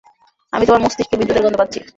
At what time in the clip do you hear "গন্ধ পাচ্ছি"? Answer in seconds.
1.45-1.79